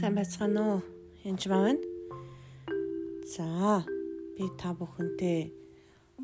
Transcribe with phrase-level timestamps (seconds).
[0.00, 0.80] Сайн байцгаана уу?
[1.24, 1.80] Янж байна.
[3.28, 3.84] За,
[4.36, 5.52] би та бүхэнтэй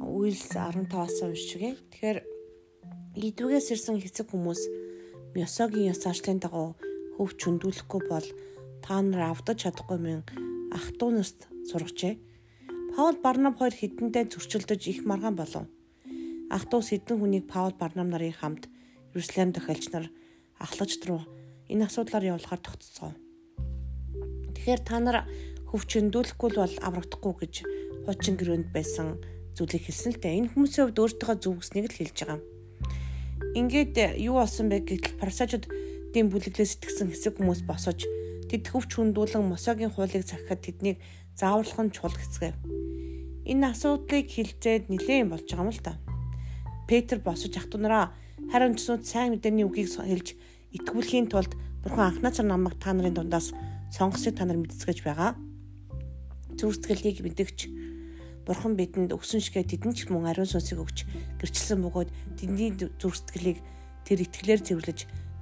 [0.01, 1.77] Үйлс 15-аас уншчихъя.
[1.93, 2.19] Тэгэхээр
[3.21, 4.61] идвгээс ирсэн хэцэг хүмүүс
[5.37, 6.73] Мёсогийн ёс зашлын дагуу
[7.21, 8.29] хөв чөндүүлэхгүй бол
[8.81, 10.21] та нар авдаж чадахгүй мэн
[10.73, 11.39] ах トゥ нарт
[11.69, 12.15] сургажээ.
[12.97, 15.69] Паул Барнаб хоёр хідэнтэй зөрчилдөж их маргаан болов.
[16.49, 18.65] Ах トゥ сэдэн хүнийг Паул Барнаб нарын хамт
[19.13, 20.09] Иерусалим дахиалч нар
[20.57, 21.21] ахлагч руу
[21.69, 23.13] энэ асуудлаар явуулахаар тогтцоо.
[24.68, 25.18] Тэгэхээр та нар
[25.72, 27.54] хөвчөндүүлэхгүй бол аврагдахгүй гэж
[28.04, 29.16] хуучин гэрээнд байсан
[29.56, 30.38] зүйлийг хэлсэн л дээ.
[30.44, 32.44] Энэ хүмүүсийн хувьд өөртөө зөв гэснийг л хэлж байгаа.
[33.56, 38.04] Ингээд юу болсон бэ гэтэл парасажуудын бүлэглээс сэтгсэн хэсэг хүмүүс босож
[38.52, 41.00] тэд хөвч хүндүүлэн мосогийн хуулийг захихад тэднийг
[41.40, 42.60] зааварлах нь чухал хэсгэв.
[43.48, 45.96] Энэ асуудлыг хилцээд нилээн болж байгаа юм л та.
[46.92, 48.12] Петр босож ах トゥ нараа
[48.52, 50.36] харин цэцүүд сайн мэдээний үгийг хэлж
[50.76, 51.56] итгүүлэхийн тулд
[51.88, 53.56] Бурхан анхнаасаар намайг та нарын дундаас
[53.92, 55.36] сонгосыг та нар мэдцгэж байгаа.
[56.58, 57.70] Зүрстгэлийг мэдгч
[58.48, 61.04] Бурхан бидэнд өгсөн шигээ тэдэн ч мөн ариун сүнсийг өгч
[61.44, 63.60] гэрчилсэн бөгөөд тэдний зүрстгэлийг
[64.08, 65.00] тэр итгэлээр цэвэрлэж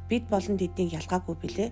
[0.10, 1.70] бид болон тэднийг ялгаагүй билээ.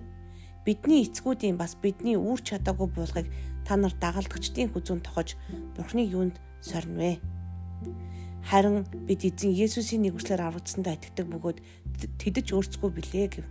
[0.62, 3.26] Бидний эцгүүдийн бас бидний үүр чадаагүй буулгыг
[3.66, 5.34] та нар дагалдагчдын хүзүүн тохож
[5.74, 7.18] Бурханы юунд сорнвэ.
[8.46, 11.58] Харин бид эзэн Есүсийн нэгүслэр аврагдсандаа итгэдэг бөгөөд
[12.20, 13.46] тэдэж өөрсгөө билээ гэв.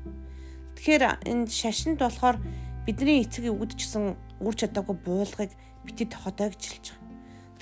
[0.77, 2.37] Тэгэхээр энэ шашинд болохоор
[2.85, 5.51] бидний эцэг өвгдчихсэн үр чадаагүй буулгыг
[5.87, 7.03] бити тохотой гэж хэлж байгаа.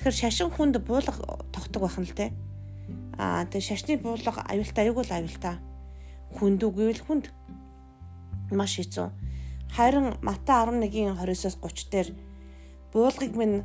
[0.02, 1.14] Тэгэхээр шашин хүнд буулга
[1.54, 2.34] тогтдог байх нь л те.
[3.18, 5.56] Аа тэгээ шашны буулга аюултай аюул аюултай.
[6.34, 7.24] Хүнд үгүйвэл хүнд
[8.50, 9.08] маш хэцүү.
[9.72, 12.08] Харин Мата 11-ийн 20-оос 30 дээр
[12.92, 13.64] буулгыг минь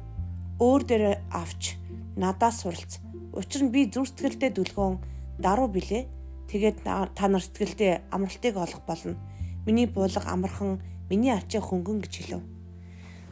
[0.61, 1.75] өөр дээр авч
[2.15, 3.01] надаас суралц.
[3.33, 4.95] Учир нь би зүр сэтгэлдээ дүлгөөн
[5.41, 6.07] даруу билээ.
[6.47, 9.19] Тэгээд та нар сэтгэлдээ амралтыг олох болно.
[9.65, 12.43] Миний буулга амархан, миний ачаа хөнгөн гэж хэлв.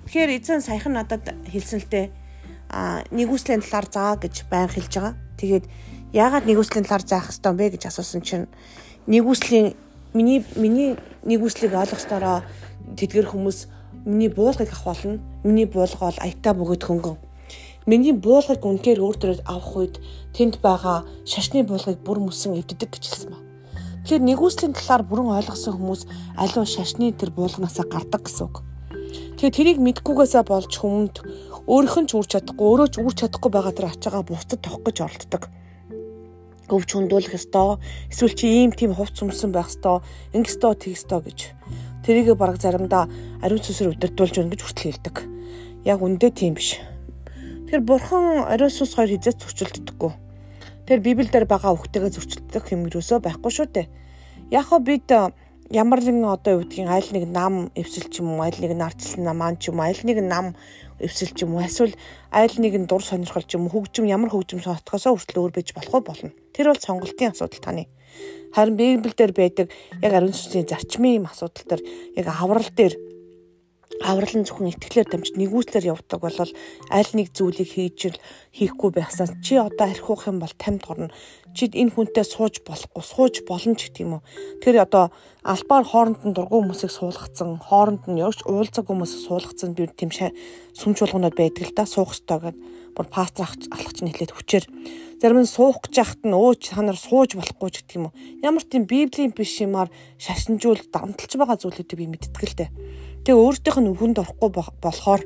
[0.05, 2.05] Тэгэхээр эзэн саяхан надад хэлсэн л дээ
[2.69, 5.15] а нэгүслийн талаар заа гэж байн хэлж байгаа.
[5.37, 5.65] Тэгээд
[6.13, 8.47] яагаад нэгүслийн талаар заах ёстой бэ гэж асуусан чинь
[9.07, 9.75] нэгүслийн
[10.13, 10.95] миний миний
[11.25, 12.41] нэгүслийг ойлгох ёстороо
[12.97, 13.67] тэдгэр хүмүүс
[14.05, 15.19] миний буулгыг авах болно.
[15.43, 17.17] Миний буулга бол аятаа бөгөөд хөнгөн.
[17.85, 19.95] Миний буулгыг үнээр өөр төрөд авах үед
[20.33, 23.44] тэнд байгаа шашны буулгыг бүр мөсөн эвддэг гэж хэлсэн ба.
[24.05, 26.01] Тэгэхээр нэгүслийн талаар бүрэн ойлгосон хүмүүс
[26.37, 28.61] аливаа шашны тэр буулганасаа гардаг гэсэн үг.
[29.41, 31.15] Тэгээ тэрийг мэдгүйгээсээ болж хүмүүнд
[31.65, 34.97] өөрийнх нь ч үр чадахгүй өөрөө ч үр чадахгүй байгаа тэр ачаагаа бусдад тохих гэж
[35.09, 35.43] оролддог.
[36.69, 37.81] Өвч хүндүүлэх ёстой.
[38.13, 40.05] Эсвэл чи ийм тийм хувц өмсөн байх ёстой.
[40.37, 41.39] Ингэх ёстой, тэгэх ёстой гэж.
[42.05, 43.09] Тэрийг бараг заримдаа
[43.41, 45.15] ариун сүсээр удирдуулж өгнө гэж хүртэл хэлдэг.
[45.81, 46.77] Яг үндэ тийм биш.
[47.65, 50.24] Тэгэхээр бурхан ариун сүс хоёр хизээч зөрчилддөггүй.
[50.85, 53.87] Тэр Библиэлд байгаа үгтэйгээ зөрчилдөх юм юусоо байхгүй шүү дээ.
[54.53, 55.09] Яг хоо бид
[55.73, 59.25] ямар нэгэн одоо юу гэдгийг айл нэг нам эвсэл ч юм уу айл нэг нарцсан
[59.25, 60.53] намаан ч юм айл нэг нам
[61.01, 61.97] эвсэл ч юм уу эсвэл
[62.29, 66.05] айл нэгэн дур сонирхол ч юм уу хөгжим ямар хөгжим сонсохосоо хүртэл өөр байж болох
[66.05, 66.29] болно.
[66.53, 67.89] Тэр бол сонголтын асуудал таны.
[68.53, 69.73] Харин Библиэлд байдаг
[70.05, 71.81] яг ариун сүнсийн зарчмын асуудал төр
[72.13, 72.93] яг аврал дээр
[74.03, 78.19] аврал нь зөвхөн итгэлээр дамжиж нэгүслэр явдаг бол аль нэг зүйлийг хийж
[78.51, 81.13] хийхгүй байхсаас чи одоо архиух юм бол тамд горно.
[81.55, 84.25] Чи энэ хүнтэй сууж болохгүй, сууж ч гэх юм уу.
[84.59, 89.87] Тэр одоо албаар хооронд нь дургуй хүмүүсийг суулгацсан, хооронд нь явж уулзаг хүмүүсийг суулгацсан би
[89.87, 92.59] тийм сүмж болгонод байдаг л да суух ёстой гэдэг.
[92.95, 94.65] Бүр пастор алхач нь хэлээд хүчээр
[95.19, 98.15] зарим нь суух гэж яхад нь өөч та нар сууж болохгүй ч гэх юм уу.
[98.39, 102.69] Ямар тийм библийн биш юмар шашинжуул дамталж байгаа зүйлүүдийг би мэддэг л дээ
[103.25, 105.21] Тэгээ өөртөөх нь өвгөнд орохгүй болохоор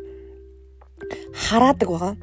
[1.36, 2.16] хараадаг байгаа.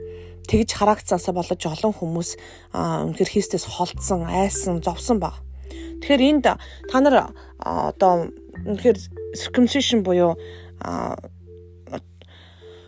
[0.48, 2.30] Тэгж хараагцсаасаа болож олон хүмүүс
[2.72, 5.44] үнэхээр хийстэс холдсон, айсан, зовсон баг.
[6.00, 8.32] Тэгэхээр энд та нар одоо
[8.64, 8.96] үнэхээр
[9.36, 10.40] circumcision буюу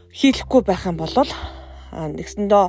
[0.08, 2.64] хийлэхгүй байх юм бол нэгсэндөө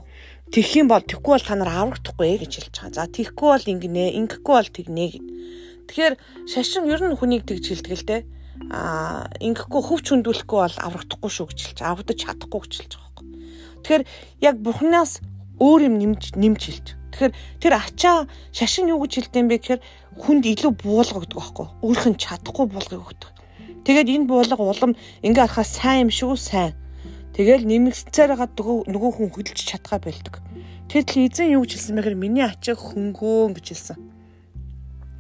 [0.52, 2.92] тэгэх юм бол тэгхгүй бол та нар аврагдахгүй гэж хэлж байгаа.
[2.92, 5.28] За тэгхгүй бол ингэнэ, ингэхгүй бол тэгнэ гэд.
[5.88, 6.14] Тэгэхээр
[6.44, 8.22] шашин ер нь хүнийг тэгж хэлдэг л дээ
[8.68, 13.30] а ингэхгүй хөвч хүндүүлэхгүй бол аврагдахгүй шүү гэж хэлж авдаж чадахгүй гэж хэлж байгаа юм.
[13.80, 14.04] Тэгэхээр
[14.44, 15.24] яг бурхнаас
[15.64, 16.88] өөр юм нэмж нэмж хэлж.
[17.16, 17.34] Тэгэхээр
[17.64, 18.18] тэр ачаа
[18.52, 19.82] шашин юу гэж хэлдэм бэ гэхээр
[20.20, 21.68] хүнд илүү буулга гэдэг байхгүй.
[21.82, 23.32] Өөрх нь чадахгүй буулгыг өгдөг.
[23.88, 24.94] Тэгээд энэ буулга улам
[25.26, 26.76] ингээ харахаа сайн юм шүү сайн.
[27.34, 28.50] Тэгэл нэмэгцээр байгаа
[28.86, 30.44] нөгөө хүн хөдөлж чадхаа байлдаг.
[30.92, 34.09] Тэгэл эзэн юу гэж хэлсэн бэ гэхээр миний ачаа хөнгөө гэж хэлсэн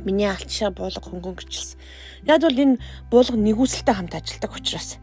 [0.09, 1.77] Миний альчаа буулга хөнгөн гिचсэн.
[2.25, 2.81] Яг бол энэ
[3.13, 4.97] буулга нэгүсэлтэй хамт ажилладаг учраас.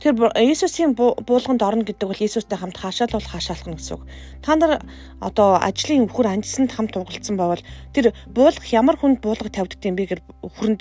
[0.00, 4.08] Тэгэхээр Иесусийн буулганд орно гэдэг бол Иесустэй хамт хаашаалвал хаашаалах нь гэсэн үг.
[4.40, 4.80] Та нар
[5.20, 7.60] одоо ажлын өвхөр анжсанд хамт уугалцсан байвал
[7.92, 10.80] тэр буулгах ямар хүнд буулга тавьдаг юм бэ гэхээр өвхөнд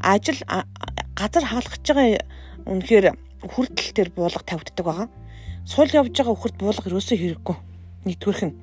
[0.00, 0.40] ажил
[1.12, 2.24] газар хаалгаж байгаа
[2.64, 3.06] үнэхээр
[3.44, 5.08] хүртэл тэр буулга тавигддаг байгаа.
[5.68, 7.56] Сул явж байгаа хурд буулга ерөөсөө хэрэггүй.
[8.08, 8.56] Нэгдүгээрх нь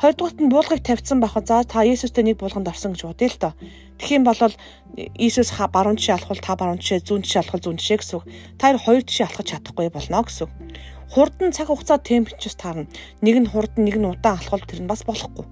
[0.00, 3.52] Хоёрдугаарт нь буулгыг тавьсан байхад за та Иесустэй нэг буулганд орсон гэж бодъё л доо.
[4.08, 4.40] Юм бол
[4.96, 8.24] Иесус баруун тишээ алхвал та баруун тишээ, зүүн тишээ алхвал зүүн тишээ гэсэн үг.
[8.56, 10.52] Та хоёр тишээ алхаж чадахгүй болно гэсэн үг.
[11.12, 12.88] Хурдан цаг хугацаа темпчс таарна.
[13.20, 15.44] Нэг нь хурдан, нэг нь удаан алхвал тэр нь бас болохгүй.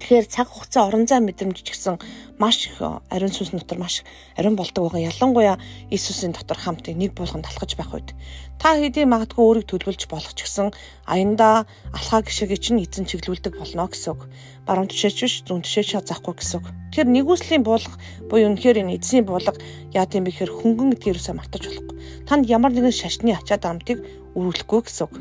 [0.00, 2.00] Тэгэхээр цаг хугацаа орон зай мэдрэмж ч гэсэн
[2.40, 4.00] маш их ариун сүнс дотор маш
[4.32, 5.12] ариун болдог байгаа.
[5.12, 5.60] Ялангуяа
[5.92, 8.16] Иесусийн дотор хамт нэг булганд алхаж байх үед
[8.56, 10.72] та хэдий магадгүй өөрийг төлөвлөж болох ч гэсэн
[11.04, 14.24] аяндаа алхаа гişэгээ чинь эзэн чиглүүлдэг болно гэсэн үг.
[14.64, 16.66] Баруун тишээч биш зүүн тишээч заахгүй гэсэн үг.
[16.96, 17.96] Тэгэхээр нэгүслийн буулга
[18.28, 19.56] буюу үнэхээр энэ эзний буулга
[19.92, 21.96] яа гэм бэ гэхээр хөнгөн гэдгээрээсээ мартаж болохгүй.
[22.28, 24.00] Танд ямар нэгэн шашны ачаад амтыг
[24.36, 25.14] өрүүлэхгүй гэсэн үг.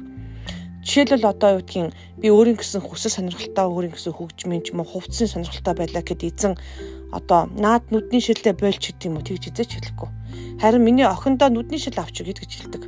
[0.79, 1.91] Жишээлбэл одоо юу гэдгийг
[2.23, 6.23] би өөрийн гэсэн хүсэл сонирхолтой өөрийн гэсэн хөгжмийн ч юм уу хувцсын сонирхолтой байлаа гэд
[6.23, 6.55] эзэн
[7.11, 10.09] одоо наад нүдний шилдэ бойлч гэдэг юм уу тэгж эзэж хэлэхгүй.
[10.61, 12.83] Харин миний охиндоо нүдний шил авч өгье гэж хэлдэг.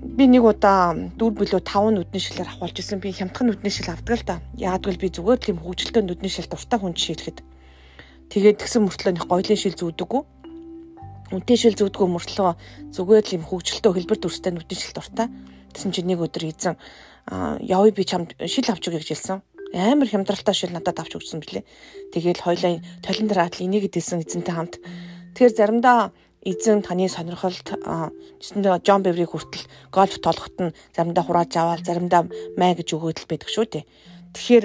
[0.00, 3.00] Би нэг удаа дүүр билүү 5 нүдний шилээр авахулж исэн.
[3.00, 4.36] Би хямдхан нүдний шил авдаг л да.
[4.56, 7.42] Яагад би зүгээр тийм хөгжилтэй нүдний шил дуртай хүн шилэхэд.
[8.30, 10.22] Тэгээд тэгсэн мөртлөө нэг гоёлын шил зүүдэггүй.
[11.34, 12.50] Үнтэй шил зүүдгөө мөртлөө
[12.94, 15.28] зүгээр л юм хөгжилтэй хэлбэр дүрстэй нүдний шил дуртай.
[15.72, 16.76] Тэгсэн чинь нэг өдөр эзэн
[17.62, 19.38] явъя би чамд шил авч өгье гэж хэлсэн.
[19.74, 21.64] Амар хямдралтай шил надад авч өгсөн билээ.
[22.10, 24.82] Тэгээл хоёлаа толин дээр атал энийг хэлсэн эзэнтэй хамт.
[25.38, 26.10] Тэгэхээр заримдаа
[26.42, 27.68] эзэн таны сонирхолд
[28.40, 32.26] жишээндээ Джон Беври хүртэл гольф тоглоход нь заримдаа хурааж аваад заримдаа
[32.56, 33.84] май гэж өгөөд л байдаг шүү дээ.
[34.34, 34.64] Тэгэхээр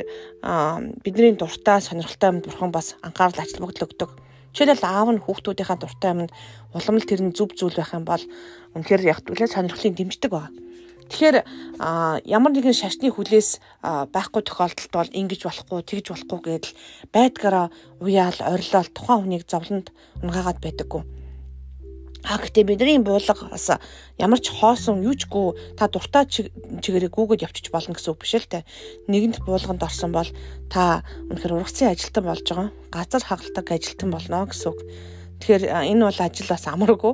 [1.04, 4.12] бидний дуртай сонирхолтой юмд бурхан бас анхаарал ачлал бүгд өгдөг.
[4.56, 6.32] Жишээлбэл аав нь хүүхдүүдийнхаа дуртай юмд
[6.72, 8.24] улам л тэр нь зүв зүйл байх юм бол
[8.72, 10.56] үнэхээр яг түлээ сонирхлын дэмждэг байна.
[11.10, 11.38] Тэгэхээр
[12.26, 16.74] ямар нэгэн шашны хүлээс байхгүй тохиолдолд бол ингэж болохгүй, тэгж болохгүй гэдэл
[17.14, 17.68] байдгаараа
[18.02, 19.94] уяал, орилол тухайн хүнийг зовлонд
[20.26, 21.04] унгаагаад байдаггүй.
[22.26, 23.70] А гэхдээ бидний буулга бас
[24.18, 28.66] ямар ч хоосон юучгүй та дуртай чигээрээ гүгэд явчих болно гэсэн үг биш л те.
[29.06, 30.26] Нэгэнт буулганд орсон бол
[30.74, 32.74] та үнэхээр ургацын ажилтан болж байгаа.
[32.90, 34.80] Газар хагалдаг ажилтан болно гэсэн үг.
[35.38, 37.14] Тэгэхээр энэ бол ажил бас амаргүй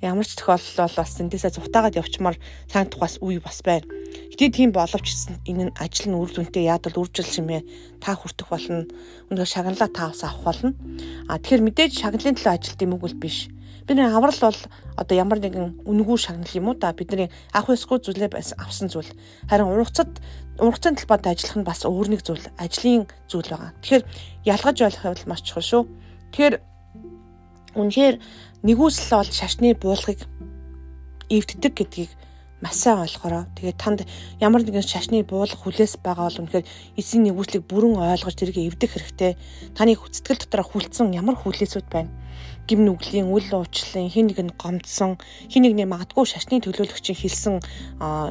[0.00, 2.36] ямар ч тохиолдол бол бас эндээсээ зутаагаад явчмаар
[2.72, 3.84] санагдах бас үе бас байна.
[4.32, 7.60] Гэтэ тийм боловч энэ нь ажил нь үр дүнтэй яадал үржил шимээ
[8.00, 8.88] та хүртэх болно.
[9.28, 10.72] Өнөөдөр шагналаа таавс авах болно.
[11.28, 13.52] А тэгэхээр мэдээж шагналын төлөө ажилт юм уу биш.
[13.84, 14.60] Бидний аврал бол
[14.96, 19.12] одоо ямар нэгэн үнгүү шагнал юм уу да бидний авах ёсгүй зүйлээ авсан зүйл.
[19.52, 20.16] Харин ургацад
[20.60, 23.72] ургацын талбайд ажиллах нь бас өөр нэг зүйл, ажлын зүйл байгаа.
[23.82, 24.04] Тэгэхээр
[24.46, 25.82] ялгаж ойлгох бол маш чухал шүү.
[26.32, 26.54] Тэгэхээр
[27.74, 28.16] үнэхээр
[28.66, 30.20] нэгүсэл бол шашны буулгыг
[31.32, 32.10] эвддэг гэдгийг
[32.60, 33.48] маш сайн ойлгороо.
[33.56, 34.00] Тэгээд танд
[34.36, 36.68] ямар нэгэн шашны буулга хүлээс байгаа бол үнэхээр
[37.00, 39.40] эзэн нэгүслийг бүрэн ойлгож тэрийг эвдэх хэрэгтэй.
[39.72, 42.12] Таны сэтгэл дотор хүлцэн ямар хүлээсүүд байна?
[42.68, 45.16] Гим нүглийн үл уучлалын хин нэг нь гомдсон,
[45.48, 47.54] хин нэгний магадгүй шашны төлөөлөгчийн хэлсэн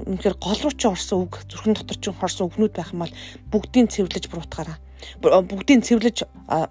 [0.05, 3.13] үнэхээр гол руу ч орсон үг, зүрхэн дотор ч хорсон үгнүүд байх юм бол
[3.51, 4.77] бүгдийг цэвэрлэж буруутгаараа.
[5.19, 6.17] Бүгдийг цэвэрлэж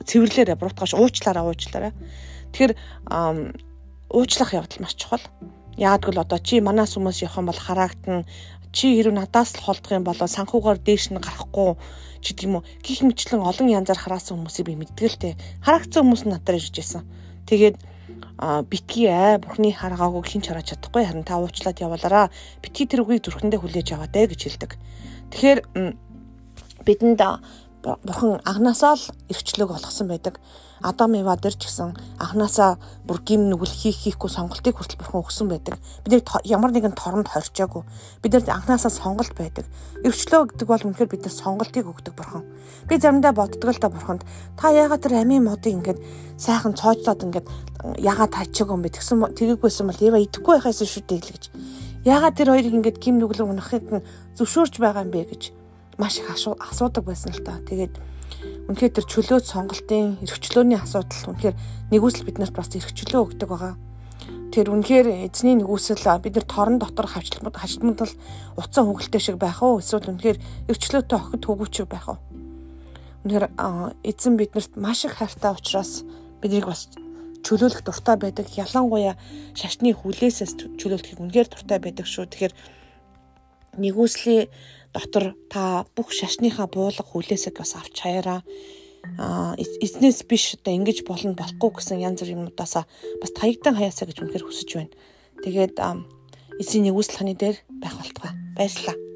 [0.07, 1.93] цэвэрлээрэ буруутгааш уучлаараа уучлаараа.
[2.53, 2.73] Тэгэхээр
[4.11, 5.25] уучлах явдал маш чухал.
[5.77, 8.27] Яг л одоо чи манаас хүмүүс явах юм бол хараагдан
[8.73, 11.77] чи хэрв надаас л холдох юм бол санхугаар дээш нь гарахгүй
[12.21, 12.67] ч гэдэг юм уу?
[12.83, 15.37] Гих мэтлэн олон янзаар хараасан хүмүүсийг би те.
[15.63, 17.03] Хараагцсан хүмүүс надад ирж байсан
[17.47, 17.77] тэгээд
[18.39, 21.05] битгий аа бурхны харгаагүй хинч хараад чадахгүй.
[21.07, 22.31] Харин та уучлаад явуулаараа
[22.63, 24.71] битгий тэр үгийг зүрхэндээ хүлээж аваад ээ гэж хэлдэг.
[25.35, 25.59] Тэгэхээр
[26.87, 27.21] бидэнд
[27.83, 30.41] бурхан агнаасаа л эрхчлөөг олгосон байдаг.
[30.83, 35.47] Адам Ева дээр ч гэсэн анханасаа бүр гим нүгэл хийх хийхгүй сонголтыг хүртэл бурхан өгсөн
[35.51, 35.79] байдаг.
[36.03, 37.83] Бид ямар нэгэн торонд хорчоогүй.
[38.23, 39.67] Бид нар анханасаа сонголт байдаг.
[40.03, 42.43] Эрхчлөө гэдэг бол үнэхээр бид нар сонголтыг өгдөг бурхан.
[42.91, 44.23] Би заримдаа боддог л та бурханд
[44.59, 45.99] та яагаад тэр амийн модыг ингээд
[46.39, 47.47] сайхан цоожлоод ингээд
[47.99, 48.95] яагаад тачаагүй юм бэ?
[48.95, 51.45] Тэгсэн тэгээгүйсэн бол Ева идэхгүй байхаас шүү дээ л гэж.
[52.07, 54.03] Яагаад тэр хоёрыг ингээд гим нүглэр унахыг
[54.39, 55.58] зөвшөөрч байгаа юм бэ гэж
[55.99, 57.59] маш их асуудаг байсан л та.
[57.67, 57.95] Тэгээд
[58.71, 61.57] үнэхээр тэр чөлөөт сонголтын эрхчлөөний асуудал үнэхээр
[61.91, 63.75] нэгүсэл биднэрт бас эрхчлөө өгдөг байгаа.
[64.55, 67.99] Тэр үнэхээр эзний нэгүсэл бид нар торон дотор хавчламд хажтмал
[68.55, 70.39] уцаа хөглөлтэй шиг байх уу эсвэл үнэхээр
[70.71, 72.19] эрхчлөөтэй охид хөвгүүчиг байх уу?
[73.27, 73.51] Үнэхээр
[74.07, 76.07] эзэн биднэрт маш их хайртай учраас
[76.39, 76.89] биднийг бас
[77.43, 78.47] чөлөөлөх дуртай байдаг.
[78.55, 79.19] Ялангуяа
[79.59, 82.31] шашны хүлээсээс чөлөөлөхийг үнэхээр дуртай байдаг шүү.
[82.31, 82.55] Тэгэхээр
[83.79, 84.49] нэгүслийн
[84.95, 88.43] дотор та бүх шашныхаа буулга хүлээсэг бас авч хаяараа
[89.85, 94.47] эзнээс биш одоо ингэж болно болохгүй гэсэн янз бүр юмудаас бас таягдан хаяасаа гэж үнэхээр
[94.47, 94.95] хүсэж байна.
[95.45, 95.77] Тэгээд
[96.61, 98.33] эзний нэгүсэл ханы дээр байх болтугай.
[98.59, 99.08] Баярлалаа.